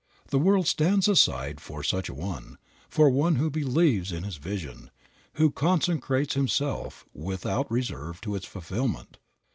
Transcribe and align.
The 0.29 0.39
world 0.39 0.65
stands 0.65 1.07
aside 1.07 1.61
for 1.61 1.83
such 1.83 2.09
a 2.09 2.13
one, 2.15 2.57
for 2.89 3.07
one 3.11 3.35
who 3.35 3.51
believes 3.51 4.11
in 4.11 4.23
his 4.23 4.37
vision, 4.37 4.89
who 5.35 5.51
consecrates 5.51 6.33
himself 6.33 7.05
without 7.13 7.69
reserve 7.71 8.19
to 8.21 8.33
its 8.33 8.47
fulfillment. 8.47 9.19